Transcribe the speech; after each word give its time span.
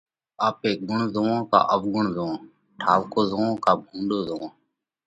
آپي 0.47 0.71
ڳُڻ 0.87 1.01
زوئونه 1.13 1.41
ڪا 1.51 1.59
اوَڳڻ 1.75 2.05
زوئونه۔ 2.15 2.39
ٺائُوڪو 2.81 3.19
زوئونه 3.31 3.55
ڪا 3.63 3.71
ڀُونڏو 3.85 4.17
زوئونه۔ 4.27 4.49